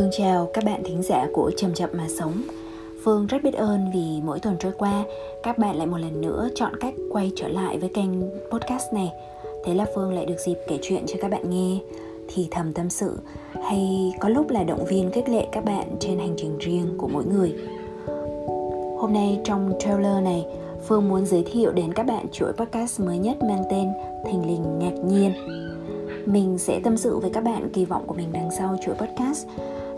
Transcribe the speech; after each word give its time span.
Thương 0.00 0.10
chào 0.12 0.50
các 0.54 0.64
bạn 0.64 0.82
thính 0.84 1.02
giả 1.02 1.26
của 1.32 1.50
trầm 1.56 1.74
Chậm 1.74 1.90
Mà 1.92 2.06
Sống. 2.18 2.42
Phương 3.04 3.26
rất 3.26 3.42
biết 3.42 3.54
ơn 3.54 3.90
vì 3.94 4.20
mỗi 4.24 4.40
tuần 4.40 4.56
trôi 4.58 4.72
qua, 4.78 5.04
Các 5.42 5.58
bạn 5.58 5.76
lại 5.76 5.86
một 5.86 5.96
lần 5.96 6.20
nữa 6.20 6.48
chọn 6.54 6.76
cách 6.80 6.94
quay 7.10 7.32
trở 7.36 7.48
lại 7.48 7.78
với 7.78 7.88
kênh 7.88 8.08
podcast 8.50 8.92
này. 8.92 9.12
Thế 9.64 9.74
là 9.74 9.86
Phương 9.94 10.12
lại 10.12 10.26
được 10.26 10.38
dịp 10.46 10.56
kể 10.68 10.78
chuyện 10.82 11.04
cho 11.06 11.14
các 11.20 11.30
bạn 11.30 11.50
nghe. 11.50 11.78
Thì 12.28 12.48
thầm 12.50 12.72
tâm 12.72 12.90
sự, 12.90 13.18
Hay 13.62 14.12
có 14.20 14.28
lúc 14.28 14.50
là 14.50 14.62
động 14.64 14.84
viên 14.84 15.10
khích 15.10 15.28
lệ 15.28 15.46
các 15.52 15.64
bạn 15.64 15.96
trên 16.00 16.18
hành 16.18 16.34
trình 16.36 16.58
riêng 16.58 16.94
của 16.98 17.08
mỗi 17.08 17.24
người. 17.24 17.54
Hôm 18.98 19.12
nay 19.12 19.40
trong 19.44 19.72
trailer 19.78 20.22
này, 20.22 20.46
Phương 20.86 21.08
muốn 21.08 21.26
giới 21.26 21.44
thiệu 21.52 21.72
đến 21.72 21.92
các 21.92 22.06
bạn 22.06 22.26
chuỗi 22.32 22.52
podcast 22.52 23.00
mới 23.00 23.18
nhất 23.18 23.36
mang 23.42 23.62
tên 23.70 23.88
Thình 24.26 24.46
lình 24.46 24.78
ngạc 24.78 25.04
nhiên. 25.04 25.32
Mình 26.26 26.58
sẽ 26.58 26.80
tâm 26.84 26.96
sự 26.96 27.18
với 27.18 27.30
các 27.30 27.44
bạn 27.44 27.68
kỳ 27.72 27.84
vọng 27.84 28.02
của 28.06 28.14
mình 28.14 28.28
đằng 28.32 28.50
sau 28.58 28.76
chuỗi 28.84 28.94
podcast 28.94 29.46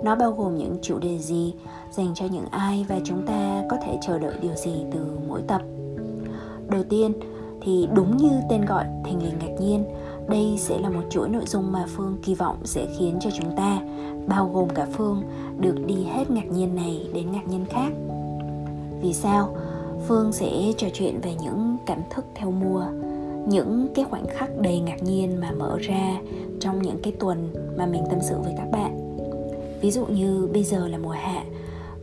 nó 0.02 0.16
bao 0.16 0.33
gồm 0.33 0.59
những 0.59 0.77
chủ 0.83 0.98
đề 0.98 1.19
gì, 1.19 1.55
dành 1.91 2.15
cho 2.15 2.27
những 2.27 2.47
ai 2.51 2.87
và 2.88 3.01
chúng 3.05 3.27
ta 3.27 3.62
có 3.70 3.77
thể 3.83 3.98
chờ 4.02 4.19
đợi 4.19 4.34
điều 4.42 4.55
gì 4.55 4.84
từ 4.92 5.01
mỗi 5.28 5.42
tập? 5.47 5.62
Đầu 6.69 6.83
tiên, 6.88 7.12
thì 7.61 7.88
đúng 7.95 8.16
như 8.16 8.30
tên 8.51 8.65
gọi 8.65 8.84
thình 9.05 9.23
lình 9.23 9.38
ngạc 9.41 9.55
nhiên, 9.61 9.84
đây 10.28 10.56
sẽ 10.59 10.78
là 10.78 10.91
một 10.91 11.02
chuỗi 11.11 11.28
nội 11.28 11.45
dung 11.47 11.73
mà 11.73 11.84
phương 11.88 12.16
kỳ 12.23 12.34
vọng 12.34 12.56
sẽ 12.65 12.87
khiến 12.98 13.19
cho 13.20 13.30
chúng 13.30 13.56
ta, 13.56 13.80
bao 14.27 14.51
gồm 14.55 14.69
cả 14.69 14.87
phương, 14.92 15.23
được 15.59 15.87
đi 15.87 16.05
hết 16.05 16.30
ngạc 16.30 16.47
nhiên 16.50 16.75
này 16.75 17.06
đến 17.14 17.33
ngạc 17.33 17.48
nhiên 17.48 17.64
khác. 17.70 17.92
Vì 19.03 19.12
sao? 19.12 19.56
Phương 20.09 20.33
sẽ 20.33 20.73
trò 20.77 20.89
chuyện 20.95 21.20
về 21.20 21.34
những 21.42 21.77
cảm 21.87 21.98
thức 22.11 22.25
theo 22.34 22.50
mùa, 22.50 22.84
những 23.47 23.89
cái 23.95 24.05
khoảnh 24.05 24.27
khắc 24.28 24.50
đầy 24.59 24.80
ngạc 24.80 25.03
nhiên 25.03 25.41
mà 25.41 25.50
mở 25.59 25.78
ra 25.80 26.16
trong 26.61 26.83
những 26.83 27.03
cái 27.03 27.12
tuần 27.19 27.48
mà 27.77 27.87
mình 27.87 28.03
tâm 28.11 28.19
sự 28.22 28.34
với 28.44 28.55
các 28.56 28.70
bạn 28.72 28.81
ví 29.83 29.91
dụ 29.91 30.06
như 30.06 30.48
bây 30.52 30.64
giờ 30.64 30.88
là 30.88 30.98
mùa 30.98 31.11
hạ 31.11 31.44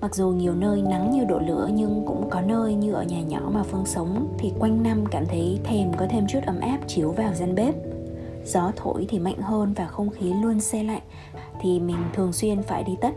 mặc 0.02 0.16
dù 0.16 0.30
nhiều 0.30 0.56
nơi 0.56 0.82
nắng 0.82 1.12
như 1.12 1.24
đổ 1.24 1.40
lửa 1.40 1.70
nhưng 1.74 2.04
cũng 2.08 2.30
có 2.30 2.42
nơi 2.42 2.74
như 2.74 2.94
ở 2.94 3.04
nhà 3.04 3.22
nhỏ 3.22 3.50
mà 3.54 3.64
phương 3.64 3.86
sống, 3.86 4.36
thì 4.40 4.52
quanh 4.60 4.84
năm 4.84 5.06
cảm 5.12 5.26
thấy 5.26 5.60
thèm 5.64 5.94
có 5.94 6.06
thêm 6.10 6.28
chút 6.28 6.40
ấm 6.46 6.60
áp 6.60 6.80
chiếu 6.88 7.12
vào 7.12 7.34
gian 7.34 7.56
bếp. 7.56 7.76
Gió 8.46 8.72
thổi 8.76 9.06
thì 9.10 9.20
mạnh 9.20 9.42
hơn 9.42 9.74
và 9.74 9.88
không 9.88 10.10
khí 10.10 10.34
luôn 10.44 10.60
xe 10.60 10.84
lạnh, 10.84 11.02
thì 11.62 11.80
mình 11.80 11.98
thường 12.14 12.34
xuyên 12.34 12.64
phải 12.64 12.84
đi 12.84 12.96
tất. 13.02 13.12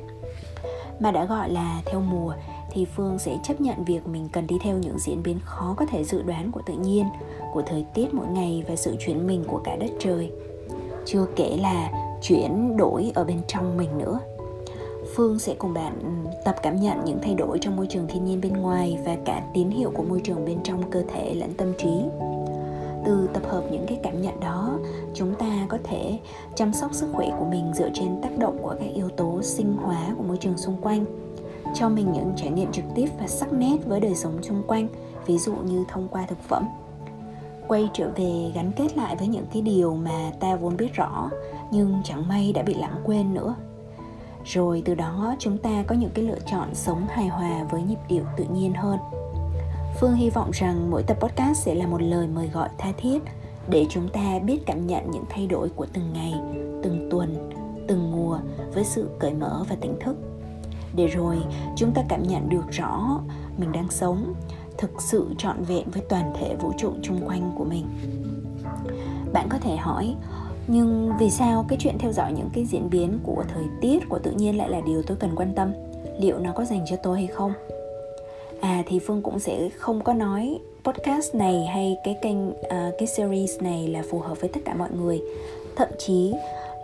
Mà 1.01 1.11
đã 1.11 1.25
gọi 1.25 1.51
là 1.51 1.83
theo 1.87 2.01
mùa, 2.01 2.35
thì 2.71 2.85
phương 2.85 3.19
sẽ 3.19 3.39
chấp 3.45 3.61
nhận 3.61 3.85
việc 3.85 4.07
mình 4.07 4.29
cần 4.33 4.47
đi 4.47 4.57
theo 4.63 4.79
những 4.79 4.99
diễn 4.99 5.23
biến 5.23 5.39
khó 5.45 5.75
có 5.79 5.87
thể 5.87 6.05
dự 6.05 6.23
đoán 6.23 6.53
của 6.53 6.61
tự 6.67 6.75
nhiên, 6.75 7.07
của 7.53 7.63
thời 7.67 7.85
tiết 7.95 8.15
mỗi 8.15 8.27
ngày 8.27 8.65
và 8.69 8.77
sự 8.77 8.97
chuyển 9.01 9.27
mình 9.27 9.45
của 9.49 9.61
cả 9.65 9.77
đất 9.77 9.91
trời. 10.01 10.33
Chưa 11.05 11.27
kể 11.37 11.57
là 11.57 11.91
chuyển 12.23 12.77
đổi 12.77 13.13
ở 13.15 13.25
bên 13.25 13.41
trong 13.49 13.77
mình 13.77 13.99
nữa. 13.99 14.19
Phương 15.15 15.39
sẽ 15.39 15.55
cùng 15.59 15.75
bạn 15.75 15.99
ừ, 16.03 16.31
tập 16.45 16.57
cảm 16.63 16.77
nhận 16.77 17.05
những 17.05 17.19
thay 17.23 17.35
đổi 17.35 17.59
trong 17.59 17.77
môi 17.77 17.87
trường 17.87 18.07
thiên 18.07 18.25
nhiên 18.25 18.41
bên 18.41 18.53
ngoài 18.53 18.99
và 19.05 19.17
cả 19.25 19.43
tín 19.55 19.71
hiệu 19.71 19.91
của 19.91 20.03
môi 20.03 20.21
trường 20.25 20.45
bên 20.45 20.63
trong 20.63 20.91
cơ 20.91 21.03
thể 21.09 21.35
lẫn 21.35 21.55
tâm 21.55 21.73
trí. 21.79 21.91
Từ 23.05 23.29
tập 23.33 23.43
hợp 23.49 23.65
những 23.71 23.87
cái 23.87 24.01
cảm 24.03 24.23
nhận 24.23 24.41
đó, 24.41 24.79
chúng 25.15 25.35
ta 25.35 25.67
có 25.69 25.79
thể 25.85 26.19
chăm 26.55 26.73
sóc 26.73 26.95
sức 26.95 27.09
khỏe 27.13 27.31
của 27.39 27.45
mình 27.45 27.73
dựa 27.75 27.91
trên 27.95 28.21
tác 28.23 28.39
động 28.39 28.59
của 28.63 28.75
các 28.81 28.87
yếu 28.95 29.09
tố 29.09 29.43
sinh 29.43 29.77
hóa 29.83 30.15
của 30.19 30.23
môi 30.23 30.37
trường 30.37 30.59
xung 30.59 30.77
quanh 30.81 31.05
cho 31.75 31.89
mình 31.89 32.13
những 32.13 32.33
trải 32.37 32.51
nghiệm 32.51 32.73
trực 32.73 32.85
tiếp 32.95 33.09
và 33.21 33.27
sắc 33.27 33.53
nét 33.53 33.77
với 33.87 34.01
đời 34.01 34.15
sống 34.15 34.43
xung 34.43 34.63
quanh 34.67 34.89
ví 35.27 35.39
dụ 35.39 35.55
như 35.55 35.85
thông 35.89 36.09
qua 36.09 36.27
thực 36.29 36.39
phẩm 36.49 36.65
quay 37.69 37.89
trở 37.95 38.11
về 38.17 38.53
gắn 38.55 38.73
kết 38.77 38.97
lại 38.97 39.17
với 39.17 39.29
những 39.29 39.47
cái 39.53 39.63
điều 39.63 39.95
mà 39.95 40.33
ta 40.41 40.57
vốn 40.57 40.77
biết 40.77 40.95
rõ 40.95 41.31
nhưng 41.71 42.01
chẳng 42.05 42.29
may 42.29 42.53
đã 42.53 42.63
bị 42.63 42.75
lãng 42.75 43.01
quên 43.05 43.35
nữa 43.35 43.55
rồi 44.45 44.83
từ 44.85 44.95
đó 44.95 45.37
chúng 45.39 45.59
ta 45.59 45.85
có 45.87 45.95
những 45.95 46.11
cái 46.15 46.25
lựa 46.25 46.39
chọn 46.51 46.75
sống 46.75 47.07
hài 47.11 47.29
hòa 47.29 47.65
với 47.71 47.83
nhịp 47.83 47.99
điệu 48.09 48.25
tự 48.37 48.45
nhiên 48.45 48.75
hơn. 48.75 48.99
Phương 50.01 50.15
hy 50.15 50.31
vọng 50.31 50.51
rằng 50.53 50.91
mỗi 50.91 51.03
tập 51.03 51.17
podcast 51.21 51.59
sẽ 51.59 51.75
là 51.75 51.87
một 51.87 52.03
lời 52.03 52.27
mời 52.27 52.49
gọi 52.49 52.69
tha 52.79 52.93
thiết 52.97 53.19
để 53.69 53.87
chúng 53.91 54.09
ta 54.09 54.39
biết 54.39 54.67
cảm 54.67 54.87
nhận 54.87 55.11
những 55.11 55.25
thay 55.31 55.47
đổi 55.47 55.69
của 55.69 55.87
từng 55.93 56.13
ngày, 56.13 56.35
từng 56.83 57.09
tuần, 57.11 57.51
từng 57.89 58.13
mùa 58.13 58.39
với 58.75 58.85
sự 58.85 59.09
cởi 59.19 59.35
mở 59.35 59.65
và 59.69 59.77
tỉnh 59.81 59.97
thức. 60.01 60.17
Để 60.95 61.07
rồi 61.07 61.39
chúng 61.77 61.93
ta 61.93 62.03
cảm 62.09 62.23
nhận 62.23 62.49
được 62.49 62.71
rõ 62.71 63.21
mình 63.57 63.73
đang 63.73 63.91
sống, 63.91 64.35
thực 64.79 65.03
sự 65.03 65.35
trọn 65.39 65.63
vẹn 65.63 65.91
với 65.91 66.03
toàn 66.09 66.33
thể 66.41 66.57
vũ 66.61 66.73
trụ 66.79 66.93
chung 67.03 67.29
quanh 67.29 67.53
của 67.59 67.65
mình. 67.65 67.87
Bạn 69.33 69.49
có 69.51 69.59
thể 69.59 69.77
hỏi 69.77 70.15
nhưng 70.67 71.13
vì 71.21 71.31
sao 71.31 71.65
cái 71.69 71.79
chuyện 71.81 71.99
theo 71.99 72.13
dõi 72.13 72.33
những 72.33 72.49
cái 72.55 72.65
diễn 72.65 72.91
biến 72.91 73.19
của 73.23 73.45
thời 73.55 73.65
tiết 73.81 74.09
của 74.09 74.19
tự 74.19 74.31
nhiên 74.31 74.59
lại 74.59 74.71
là 74.71 74.81
điều 74.81 75.03
tôi 75.03 75.17
cần 75.21 75.31
quan 75.37 75.53
tâm? 75.55 75.73
Liệu 76.21 76.39
nó 76.39 76.53
có 76.53 76.65
dành 76.65 76.85
cho 76.87 76.97
tôi 76.97 77.19
hay 77.19 77.27
không? 77.27 77.53
À 78.61 78.83
thì 78.87 78.99
phương 78.99 79.23
cũng 79.23 79.39
sẽ 79.39 79.69
không 79.77 80.05
có 80.05 80.13
nói 80.15 80.59
podcast 80.85 81.35
này 81.35 81.67
hay 81.67 81.97
cái 82.05 82.17
kênh 82.23 82.49
uh, 82.49 82.59
cái 82.99 83.07
series 83.07 83.61
này 83.61 83.89
là 83.89 84.03
phù 84.11 84.19
hợp 84.19 84.41
với 84.41 84.51
tất 84.53 84.61
cả 84.65 84.75
mọi 84.75 84.89
người. 84.91 85.21
Thậm 85.77 85.89
chí 85.99 86.33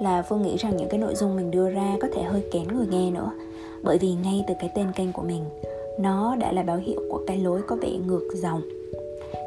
là 0.00 0.22
phương 0.22 0.42
nghĩ 0.42 0.56
rằng 0.56 0.76
những 0.76 0.88
cái 0.88 1.00
nội 1.00 1.14
dung 1.14 1.36
mình 1.36 1.50
đưa 1.50 1.70
ra 1.70 1.96
có 2.00 2.08
thể 2.14 2.22
hơi 2.22 2.42
kén 2.52 2.68
người 2.68 2.86
nghe 2.86 3.10
nữa. 3.10 3.30
Bởi 3.82 3.98
vì 3.98 4.14
ngay 4.14 4.44
từ 4.48 4.54
cái 4.60 4.70
tên 4.74 4.92
kênh 4.92 5.12
của 5.12 5.22
mình 5.22 5.44
nó 5.98 6.36
đã 6.36 6.52
là 6.52 6.62
báo 6.62 6.76
hiệu 6.76 7.00
của 7.10 7.20
cái 7.26 7.38
lối 7.38 7.62
có 7.66 7.76
vẻ 7.76 7.90
ngược 8.06 8.28
dòng 8.34 8.62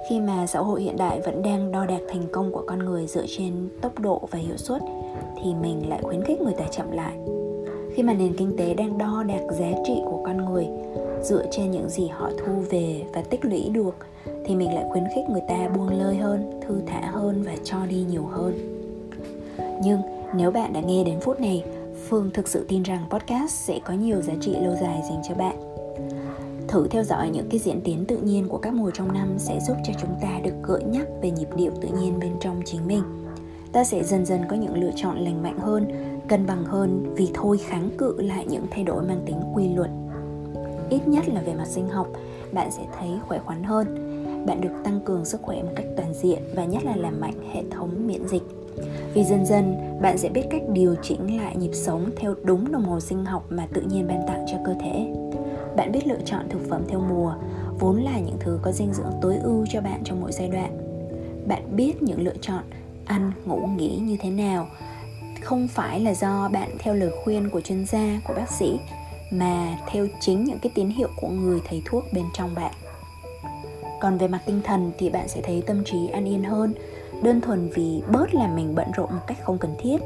khi 0.10 0.20
mà 0.20 0.48
xã 0.48 0.60
hội 0.60 0.82
hiện 0.82 0.98
đại 0.98 1.22
vẫn 1.26 1.42
đang 1.42 1.72
đo 1.72 1.86
đạc 1.86 2.00
thành 2.10 2.24
công 2.32 2.52
của 2.52 2.64
con 2.68 2.80
người 2.80 3.08
dựa 3.08 3.26
trên 3.38 3.70
tốc 3.82 4.00
độ 4.00 4.28
và 4.32 4.40
hiệu 4.40 4.58
suất, 4.58 4.82
thì 5.44 5.54
mình 5.54 5.90
lại 5.90 6.00
khuyến 6.04 6.24
khích 6.24 6.42
người 6.42 6.54
ta 6.58 6.66
chậm 6.72 6.92
lại 6.92 7.14
khi 7.96 8.04
mà 8.04 8.14
nền 8.14 8.34
kinh 8.38 8.58
tế 8.58 8.74
đang 8.74 8.98
đo 8.98 9.24
đạc 9.28 9.42
giá 9.52 9.72
trị 9.86 10.02
của 10.06 10.24
con 10.26 10.38
người 10.46 10.68
dựa 11.24 11.46
trên 11.52 11.72
những 11.72 11.90
gì 11.90 12.08
họ 12.08 12.30
thu 12.38 12.52
về 12.70 13.04
và 13.14 13.22
tích 13.22 13.46
lũy 13.46 13.70
được, 13.70 13.96
thì 14.46 14.56
mình 14.56 14.74
lại 14.74 14.86
khuyến 14.92 15.04
khích 15.16 15.30
người 15.30 15.44
ta 15.48 15.68
buông 15.76 15.90
lơi 15.90 16.16
hơn, 16.16 16.60
thư 16.68 16.82
thả 16.86 17.02
hơn 17.12 17.44
và 17.44 17.56
cho 17.64 17.86
đi 17.86 18.06
nhiều 18.10 18.26
hơn 18.26 18.72
nhưng 19.84 20.02
nếu 20.36 20.52
bạn 20.52 20.74
đã 20.74 20.80
nghe 20.80 21.04
đến 21.04 21.20
phút 21.20 21.40
này, 21.40 21.64
Phương 22.10 22.30
thực 22.34 22.48
sự 22.48 22.66
tin 22.68 22.84
rằng 22.84 23.06
podcast 23.10 23.52
sẽ 23.52 23.80
có 23.86 23.94
nhiều 23.94 24.22
giá 24.22 24.34
trị 24.42 24.56
lâu 24.62 24.76
dài 24.82 25.02
dành 25.10 25.22
cho 25.30 25.36
bạn. 25.36 25.56
Thử 26.68 26.88
theo 26.88 27.04
dõi 27.04 27.30
những 27.30 27.50
cái 27.50 27.60
diễn 27.60 27.82
tiến 27.82 28.06
tự 28.06 28.18
nhiên 28.18 28.48
của 28.48 28.58
các 28.58 28.74
mùa 28.74 28.92
trong 28.92 29.14
năm 29.14 29.28
sẽ 29.38 29.60
giúp 29.68 29.78
cho 29.84 29.94
chúng 30.02 30.16
ta 30.22 30.40
được 30.44 30.54
gợi 30.64 30.84
nhắc 30.84 31.08
về 31.22 31.32
nhịp 31.32 31.48
điệu 31.56 31.72
tự 31.82 31.88
nhiên 31.88 32.20
bên 32.20 32.32
trong 32.40 32.62
chính 32.66 32.88
mình. 32.88 33.04
Ta 33.72 33.84
sẽ 33.84 34.04
dần 34.04 34.26
dần 34.26 34.42
có 34.50 34.56
những 34.56 34.84
lựa 34.84 34.92
chọn 34.96 35.18
lành 35.18 35.44
mạnh 35.44 35.60
hơn, 35.60 35.88
cân 36.28 36.48
bằng 36.48 36.66
hơn 36.66 37.14
vì 37.16 37.30
thôi 37.34 37.58
kháng 37.58 37.90
cự 37.98 38.22
lại 38.22 38.46
những 38.50 38.66
thay 38.72 38.84
đổi 38.84 39.04
mang 39.04 39.24
tính 39.26 39.38
quy 39.54 39.70
luật. 39.74 39.90
Ít 40.90 41.08
nhất 41.08 41.30
là 41.30 41.42
về 41.42 41.54
mặt 41.54 41.68
sinh 41.68 41.90
học, 41.90 42.08
bạn 42.52 42.72
sẽ 42.72 42.82
thấy 43.00 43.10
khỏe 43.28 43.40
khoắn 43.46 43.64
hơn. 43.64 43.88
Bạn 44.46 44.62
được 44.62 44.72
tăng 44.84 45.00
cường 45.06 45.26
sức 45.26 45.42
khỏe 45.42 45.64
một 45.64 45.72
cách 45.76 45.86
toàn 45.98 46.14
diện 46.14 46.40
và 46.56 46.66
nhất 46.66 46.84
là 46.86 46.96
làm 46.96 47.22
mạnh 47.22 47.50
hệ 47.54 47.64
thống 47.72 48.08
miễn 48.08 48.28
dịch 48.28 48.44
vì 49.14 49.24
dần 49.24 49.46
dần 49.46 49.76
bạn 50.02 50.18
sẽ 50.18 50.30
biết 50.30 50.44
cách 50.50 50.62
điều 50.70 50.96
chỉnh 51.02 51.38
lại 51.38 51.56
nhịp 51.56 51.72
sống 51.74 52.10
theo 52.18 52.36
đúng 52.44 52.72
đồng 52.72 52.84
hồ 52.84 53.00
sinh 53.00 53.26
học 53.26 53.46
mà 53.50 53.68
tự 53.74 53.82
nhiên 53.82 54.08
ban 54.08 54.28
tặng 54.28 54.46
cho 54.52 54.58
cơ 54.66 54.74
thể 54.81 54.81
biết 55.92 56.08
lựa 56.08 56.20
chọn 56.26 56.50
thực 56.50 56.70
phẩm 56.70 56.84
theo 56.90 57.00
mùa, 57.00 57.34
vốn 57.80 58.02
là 58.02 58.20
những 58.20 58.38
thứ 58.40 58.60
có 58.62 58.72
dinh 58.72 58.94
dưỡng 58.94 59.12
tối 59.22 59.36
ưu 59.44 59.66
cho 59.70 59.82
bạn 59.82 60.02
trong 60.04 60.22
mỗi 60.22 60.32
giai 60.32 60.48
đoạn. 60.48 60.78
Bạn 61.48 61.76
biết 61.76 62.04
những 62.04 62.22
lựa 62.22 62.38
chọn 62.42 62.64
ăn, 63.06 63.32
ngủ, 63.46 63.68
nghỉ 63.78 63.98
như 63.98 64.18
thế 64.22 64.30
nào. 64.30 64.68
Không 65.42 65.68
phải 65.68 66.00
là 66.00 66.14
do 66.14 66.50
bạn 66.54 66.70
theo 66.80 66.94
lời 66.94 67.12
khuyên 67.24 67.50
của 67.50 67.62
chuyên 67.62 67.86
gia, 67.86 68.22
của 68.28 68.34
bác 68.34 68.52
sĩ, 68.52 68.80
mà 69.32 69.78
theo 69.88 70.08
chính 70.20 70.44
những 70.44 70.60
cái 70.60 70.72
tín 70.76 70.90
hiệu 70.90 71.10
của 71.22 71.28
người 71.28 71.62
thầy 71.68 71.82
thuốc 71.86 72.04
bên 72.14 72.26
trong 72.34 72.56
bạn. 72.56 72.74
Còn 74.00 74.18
về 74.18 74.28
mặt 74.28 74.42
tinh 74.46 74.62
thần 74.64 74.92
thì 74.98 75.10
bạn 75.10 75.28
sẽ 75.28 75.42
thấy 75.42 75.64
tâm 75.68 75.84
trí 75.84 76.08
an 76.08 76.26
yên 76.26 76.44
hơn. 76.44 76.74
Đơn 77.24 77.42
thuần 77.42 77.70
vì 77.76 78.02
bớt 78.12 78.34
làm 78.36 78.56
mình 78.56 78.76
bận 78.76 78.88
rộn 78.98 79.10
một 79.12 79.22
cách 79.28 79.38
không 79.44 79.58
cần 79.58 79.76
thiết, 79.80 79.98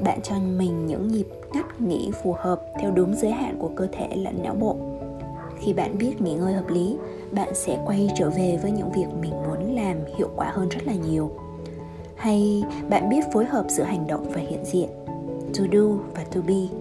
bạn 0.00 0.20
cho 0.22 0.34
mình 0.38 0.86
những 0.86 1.08
nhịp 1.08 1.26
ngắt 1.54 1.80
nghỉ 1.80 2.10
phù 2.22 2.32
hợp 2.38 2.60
theo 2.80 2.90
đúng 2.90 3.14
giới 3.14 3.32
hạn 3.32 3.56
của 3.58 3.70
cơ 3.76 3.88
thể 3.92 4.08
lẫn 4.16 4.42
não 4.42 4.54
bộ 4.54 4.95
khi 5.58 5.72
bạn 5.72 5.98
biết 5.98 6.20
nghỉ 6.20 6.34
ngơi 6.34 6.52
hợp 6.52 6.68
lý, 6.68 6.96
bạn 7.30 7.54
sẽ 7.54 7.78
quay 7.86 8.08
trở 8.16 8.30
về 8.30 8.58
với 8.62 8.70
những 8.70 8.92
việc 8.92 9.06
mình 9.20 9.30
muốn 9.30 9.74
làm 9.74 9.96
hiệu 10.18 10.30
quả 10.36 10.50
hơn 10.50 10.68
rất 10.68 10.86
là 10.86 10.92
nhiều. 10.92 11.30
Hay 12.16 12.64
bạn 12.88 13.08
biết 13.08 13.24
phối 13.32 13.44
hợp 13.44 13.64
giữa 13.68 13.84
hành 13.84 14.06
động 14.06 14.26
và 14.34 14.40
hiện 14.40 14.64
diện, 14.64 14.88
to 15.58 15.64
do 15.72 15.82
và 16.14 16.24
to 16.24 16.40
be. 16.46 16.76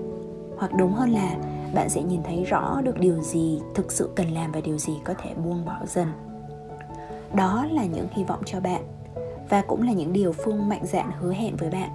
Hoặc 0.58 0.72
đúng 0.78 0.94
hơn 0.94 1.10
là, 1.10 1.36
bạn 1.74 1.90
sẽ 1.90 2.04
nhìn 2.04 2.24
thấy 2.24 2.44
rõ 2.44 2.82
được 2.82 3.00
điều 3.00 3.22
gì 3.22 3.60
thực 3.76 3.92
sự 3.92 4.10
cần 4.16 4.32
làm 4.32 4.52
và 4.52 4.62
điều 4.62 4.78
gì 4.78 4.94
có 5.04 5.14
thể 5.24 5.34
buông 5.34 5.66
bỏ 5.66 5.78
dần. 5.88 6.08
Đó 7.34 7.68
là 7.72 7.86
những 7.86 8.08
hy 8.12 8.24
vọng 8.24 8.42
cho 8.46 8.60
bạn, 8.60 8.82
và 9.50 9.62
cũng 9.62 9.82
là 9.82 9.94
những 9.94 10.14
điều 10.14 10.32
Phương 10.32 10.70
mạnh 10.70 10.86
dạn 10.86 11.12
hứa 11.20 11.34
hẹn 11.34 11.56
với 11.56 11.70
bạn, 11.70 11.90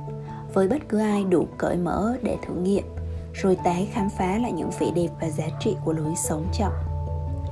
với 0.54 0.68
bất 0.68 0.88
cứ 0.88 0.98
ai 0.98 1.24
đủ 1.24 1.46
cởi 1.58 1.76
mở 1.76 2.16
để 2.22 2.36
thử 2.46 2.54
nghiệm 2.54 2.84
rồi 3.42 3.56
tái 3.64 3.88
khám 3.92 4.10
phá 4.10 4.38
lại 4.38 4.52
những 4.52 4.70
vẻ 4.78 4.90
đẹp 4.94 5.08
và 5.20 5.30
giá 5.30 5.44
trị 5.60 5.76
của 5.84 5.92
lối 5.92 6.14
sống 6.16 6.46
chậm, 6.52 6.72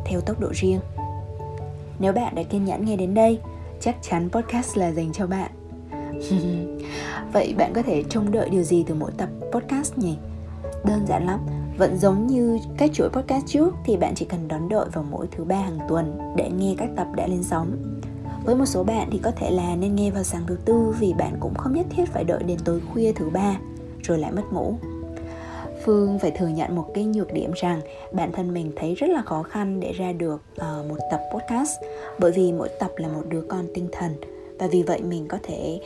theo 0.05 0.20
tốc 0.20 0.40
độ 0.40 0.49
riêng 0.55 0.81
nếu 1.99 2.12
bạn 2.12 2.35
đã 2.35 2.43
kiên 2.43 2.64
nhẫn 2.64 2.85
nghe 2.85 2.96
đến 2.96 3.14
đây, 3.14 3.38
chắc 3.81 3.96
chắn 4.02 4.29
podcast 4.31 4.76
là 4.76 4.93
dành 4.93 5.12
cho 5.12 5.26
bạn 5.26 5.50
vậy 7.32 7.55
bạn 7.58 7.73
có 7.75 7.82
thể 7.82 8.05
trông 8.11 8.32
đợi 8.32 8.50
điều 8.50 8.62
gì 8.62 8.85
từ 8.87 8.94
mỗi 8.94 9.11
tập 9.17 9.29
podcast 9.52 9.99
nhỉ 9.99 10.17
đơn 10.85 11.06
giản 11.06 11.26
lắm, 11.26 11.40
Vẫn 11.79 11.99
giống 11.99 12.26
như 12.26 12.58
các 12.79 12.90
chuỗi 12.93 13.08
podcast 13.08 13.46
trước 13.46 13.75
thì 13.85 13.96
bạn 13.96 14.14
chỉ 14.14 14.25
cần 14.25 14.49
đón 14.49 14.69
đợi 14.69 14.87
vào 14.93 15.05
mỗi 15.11 15.26
thứ 15.31 15.44
ba 15.44 15.56
hàng 15.56 15.79
tuần 15.88 16.19
để 16.37 16.50
nghe 16.50 16.75
các 16.79 16.88
tập 16.96 17.06
đã 17.17 17.26
lên 17.26 17.43
sóng. 17.43 17.76
Với 18.44 18.55
một 18.55 18.67
số 18.67 18.85
bạn 18.85 19.08
thì 19.12 19.19
có 19.19 19.31
thể 19.31 19.50
là 19.50 19.76
nên 19.76 19.94
nghe 19.94 20.11
vào 20.11 20.23
sáng 20.23 20.43
thứ 20.46 20.58
tư 20.64 20.94
vì 20.99 21.14
bạn 21.19 21.37
cũng 21.40 21.55
không 21.55 21.75
nhất 21.75 21.87
thiết 21.90 22.05
phải 22.12 22.25
đợi 22.25 22.43
đến 22.43 22.58
tối 22.64 22.81
khuya 22.93 23.12
thứ 23.12 23.31
ba, 23.31 23.56
rồi 24.02 24.19
lại 24.19 24.32
mất 24.32 24.52
ngủ. 24.52 24.75
Phương 25.88 26.19
phải 26.19 26.31
thừa 26.31 26.49
nhận 26.49 26.76
một 26.76 26.87
cái 26.94 27.05
nhược 27.05 27.32
điểm 27.32 27.50
rằng 27.55 27.81
bản 28.12 28.32
thân 28.32 28.55
mình 28.55 28.73
thấy 28.76 28.94
rất 28.94 29.11
là 29.11 29.23
khó 29.23 29.43
khăn 29.43 29.81
để 29.81 29.93
ra 29.93 30.12
được 30.12 30.43
uh, 30.52 30.88
một 30.88 30.96
tập 31.11 31.20
podcast. 31.35 31.70
Bởi 32.19 32.32
vì 32.32 32.52
mỗi 32.52 32.69
tập 32.81 32.90
là 32.96 33.08
một 33.08 33.23
đứa 33.29 33.43
con 33.49 33.67
tinh 33.75 33.88
thần. 33.93 34.12
Và 34.58 34.67
vì 34.67 34.82
vậy 34.82 35.00
mình 35.02 35.29
có 35.29 35.38
thể 35.43 35.81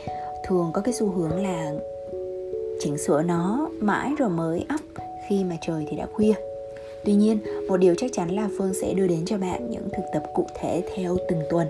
thường 0.47 0.71
có 0.73 0.81
cái 0.81 0.93
xu 0.93 1.11
hướng 1.11 1.43
là 1.43 1.71
chỉnh 2.79 2.97
sửa 2.97 3.21
nó 3.21 3.69
mãi 3.79 4.11
rồi 4.17 4.29
mới 4.29 4.65
up 4.73 4.81
khi 5.29 5.43
mà 5.43 5.55
trời 5.67 5.85
thì 5.89 5.97
đã 5.97 6.05
khuya. 6.13 6.33
Tuy 7.05 7.13
nhiên 7.13 7.37
một 7.67 7.77
điều 7.77 7.95
chắc 7.97 8.11
chắn 8.13 8.29
là 8.35 8.49
phương 8.57 8.73
sẽ 8.73 8.93
đưa 8.93 9.07
đến 9.07 9.25
cho 9.25 9.37
bạn 9.37 9.69
những 9.69 9.89
thực 9.89 10.03
tập 10.13 10.23
cụ 10.35 10.45
thể 10.61 10.83
theo 10.95 11.17
từng 11.29 11.41
tuần. 11.49 11.67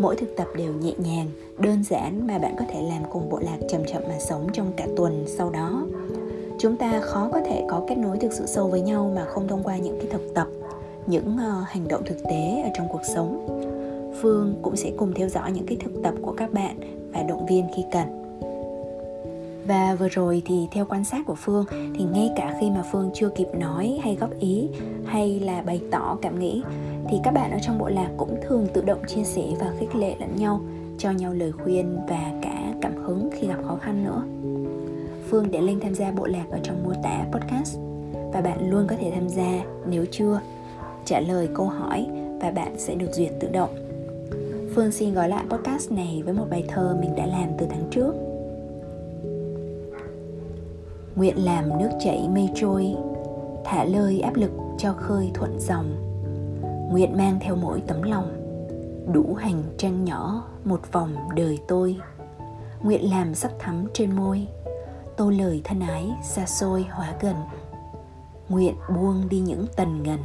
Mỗi 0.00 0.16
thực 0.16 0.36
tập 0.36 0.46
đều 0.56 0.72
nhẹ 0.72 0.92
nhàng 0.98 1.26
đơn 1.58 1.84
giản 1.90 2.26
mà 2.26 2.38
bạn 2.38 2.54
có 2.58 2.64
thể 2.72 2.82
làm 2.82 3.02
cùng 3.10 3.30
bộ 3.30 3.38
lạc 3.38 3.58
chậm 3.68 3.84
chậm 3.84 4.02
mà 4.08 4.18
sống 4.18 4.46
trong 4.52 4.72
cả 4.76 4.86
tuần 4.96 5.24
sau 5.26 5.50
đó 5.50 5.86
chúng 6.66 6.76
ta 6.76 7.00
khó 7.00 7.28
có 7.32 7.40
thể 7.40 7.64
có 7.68 7.84
kết 7.88 7.98
nối 7.98 8.18
thực 8.18 8.32
sự 8.32 8.46
sâu 8.46 8.68
với 8.68 8.80
nhau 8.80 9.12
mà 9.16 9.24
không 9.24 9.48
thông 9.48 9.62
qua 9.62 9.76
những 9.76 9.98
cái 9.98 10.06
thực 10.10 10.34
tập 10.34 10.46
những 11.06 11.36
uh, 11.36 11.68
hành 11.68 11.88
động 11.88 12.02
thực 12.06 12.22
tế 12.24 12.62
ở 12.64 12.70
trong 12.74 12.88
cuộc 12.92 13.00
sống. 13.14 13.46
Phương 14.22 14.54
cũng 14.62 14.76
sẽ 14.76 14.92
cùng 14.96 15.12
theo 15.14 15.28
dõi 15.28 15.52
những 15.52 15.66
cái 15.66 15.76
thực 15.80 16.02
tập 16.02 16.14
của 16.22 16.32
các 16.32 16.52
bạn 16.52 16.76
và 17.12 17.22
động 17.22 17.46
viên 17.46 17.66
khi 17.76 17.84
cần. 17.92 18.06
Và 19.66 19.96
vừa 19.98 20.08
rồi 20.08 20.42
thì 20.46 20.68
theo 20.70 20.86
quan 20.88 21.04
sát 21.04 21.26
của 21.26 21.34
phương 21.34 21.64
thì 21.70 22.04
ngay 22.04 22.30
cả 22.36 22.56
khi 22.60 22.70
mà 22.70 22.82
phương 22.92 23.10
chưa 23.14 23.28
kịp 23.28 23.48
nói 23.58 23.98
hay 24.02 24.16
góp 24.20 24.30
ý 24.38 24.68
hay 25.04 25.40
là 25.40 25.62
bày 25.62 25.80
tỏ 25.90 26.18
cảm 26.22 26.38
nghĩ 26.38 26.62
thì 27.08 27.16
các 27.24 27.30
bạn 27.30 27.50
ở 27.50 27.58
trong 27.62 27.78
bộ 27.78 27.88
lạc 27.88 28.10
cũng 28.16 28.40
thường 28.48 28.66
tự 28.72 28.82
động 28.82 29.02
chia 29.06 29.24
sẻ 29.24 29.44
và 29.60 29.72
khích 29.78 29.96
lệ 29.96 30.16
lẫn 30.20 30.36
nhau 30.36 30.60
cho 30.98 31.10
nhau 31.10 31.32
lời 31.34 31.52
khuyên 31.52 31.98
và 32.08 32.32
cả 32.42 32.72
cảm 32.82 32.96
hứng 32.96 33.30
khi 33.32 33.46
gặp 33.46 33.58
khó 33.66 33.78
khăn 33.82 34.04
nữa 34.04 34.22
phương 35.30 35.50
để 35.50 35.60
link 35.60 35.82
tham 35.82 35.94
gia 35.94 36.10
bộ 36.10 36.26
lạc 36.26 36.44
ở 36.50 36.58
trong 36.62 36.84
mô 36.84 36.92
tả 37.02 37.24
podcast. 37.32 37.78
Và 38.32 38.40
bạn 38.40 38.70
luôn 38.70 38.86
có 38.86 38.96
thể 39.00 39.12
tham 39.14 39.28
gia 39.28 39.64
nếu 39.86 40.04
chưa. 40.10 40.40
Trả 41.04 41.20
lời 41.20 41.48
câu 41.54 41.66
hỏi 41.66 42.06
và 42.40 42.50
bạn 42.50 42.78
sẽ 42.78 42.94
được 42.94 43.12
duyệt 43.12 43.32
tự 43.40 43.48
động. 43.52 43.74
Phương 44.74 44.92
xin 44.92 45.14
gói 45.14 45.28
lại 45.28 45.44
podcast 45.50 45.92
này 45.92 46.22
với 46.24 46.34
một 46.34 46.46
bài 46.50 46.64
thơ 46.68 46.96
mình 47.00 47.14
đã 47.16 47.26
làm 47.26 47.48
từ 47.58 47.66
tháng 47.70 47.88
trước. 47.90 48.14
Nguyện 51.16 51.44
làm 51.44 51.78
nước 51.78 51.90
chảy 52.04 52.28
mây 52.28 52.48
trôi, 52.54 52.94
Thả 53.64 53.84
lơi 53.84 54.20
áp 54.20 54.36
lực 54.36 54.50
cho 54.78 54.92
khơi 54.92 55.30
thuận 55.34 55.60
dòng. 55.60 55.86
Nguyện 56.90 57.16
mang 57.16 57.38
theo 57.40 57.56
mỗi 57.56 57.82
tấm 57.86 58.02
lòng, 58.02 58.32
Đủ 59.12 59.34
hành 59.34 59.62
trang 59.78 60.04
nhỏ 60.04 60.44
một 60.64 60.92
vòng 60.92 61.14
đời 61.36 61.58
tôi. 61.68 61.96
Nguyện 62.82 63.10
làm 63.10 63.34
sắc 63.34 63.50
thắm 63.58 63.86
trên 63.94 64.12
môi 64.12 64.46
Tô 65.16 65.30
lời 65.30 65.60
thân 65.64 65.80
ái, 65.80 66.10
xa 66.22 66.46
xôi, 66.46 66.86
hóa 66.90 67.14
gần. 67.20 67.36
Nguyện 68.48 68.74
buông 68.96 69.28
đi 69.28 69.40
những 69.40 69.66
tần 69.76 70.02
ngần. 70.02 70.18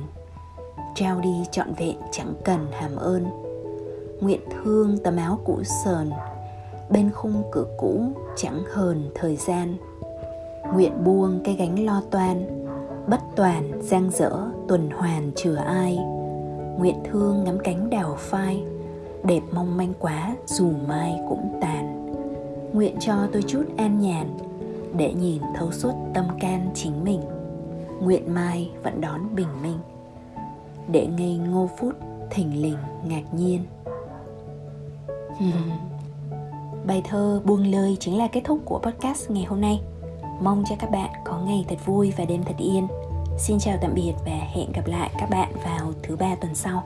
Trao 0.96 1.20
đi 1.20 1.36
trọn 1.52 1.74
vẹn 1.78 1.96
chẳng 2.12 2.34
cần 2.46 2.68
hàm 2.72 2.96
ơn. 2.96 3.26
Nguyện 4.22 4.40
thương 4.50 4.98
tấm 5.04 5.18
áo 5.18 5.40
cũ 5.46 5.64
sờn. 5.86 6.12
Bên 6.90 7.12
khung 7.12 7.44
cửa 7.52 7.66
cũ 7.78 8.02
chẳng 8.36 8.64
hờn 8.74 9.10
thời 9.16 9.36
gian. 9.36 9.76
Nguyện 10.74 11.04
buông 11.04 11.42
cái 11.44 11.56
gánh 11.56 11.86
lo 11.86 12.02
toan. 12.12 12.66
Bất 13.08 13.22
toàn, 13.36 13.72
giang 13.82 14.10
dở, 14.12 14.32
tuần 14.68 14.90
hoàn 14.90 15.32
chừa 15.36 15.56
ai. 15.56 16.00
Nguyện 16.78 16.96
thương 17.12 17.44
ngắm 17.44 17.58
cánh 17.64 17.90
đào 17.90 18.16
phai. 18.20 18.64
Đẹp 19.24 19.42
mong 19.52 19.78
manh 19.78 19.94
quá, 20.00 20.36
dù 20.46 20.72
mai 20.88 21.20
cũng 21.30 21.60
tàn. 21.62 22.12
Nguyện 22.74 22.96
cho 23.00 23.16
tôi 23.34 23.44
chút 23.48 23.64
an 23.78 24.00
nhàn 24.00 24.38
để 24.98 25.14
nhìn 25.14 25.42
thấu 25.56 25.72
suốt 25.72 25.94
tâm 26.14 26.26
can 26.40 26.72
chính 26.74 27.04
mình 27.04 27.22
nguyện 28.02 28.34
mai 28.34 28.72
vẫn 28.84 29.02
đón 29.02 29.36
bình 29.36 29.62
minh 29.64 29.78
để 30.92 31.08
ngây 31.18 31.38
ngô 31.38 31.70
phút, 31.78 31.96
thình 32.30 32.62
lình, 32.62 32.78
ngạc 33.08 33.34
nhiên 33.34 33.64
bài 36.88 37.02
thơ 37.06 37.42
buông 37.46 37.72
lời 37.72 37.98
chính 38.00 38.18
là 38.18 38.28
kết 38.28 38.42
thúc 38.44 38.60
của 38.66 38.80
podcast 38.80 39.30
ngày 39.32 39.44
hôm 39.44 39.62
nay 39.62 39.82
Mong 40.42 40.64
cho 40.70 40.76
các 40.80 40.92
bạn 40.92 41.10
có 41.24 41.40
ngày 41.40 41.66
thật 41.70 41.86
vui 41.86 42.14
và 42.18 42.26
đêm 42.26 42.44
thật 42.44 42.56
yên. 42.58 42.88
Xin 43.38 43.60
chào 43.60 43.78
tạm 43.82 43.94
biệt 43.94 44.14
và 44.26 44.32
hẹn 44.32 44.72
gặp 44.72 44.88
lại 44.88 45.12
các 45.20 45.30
bạn 45.30 45.54
vào 45.64 45.94
thứ 46.04 46.16
ba 46.16 46.36
tuần 46.36 46.56
sau. 46.56 46.84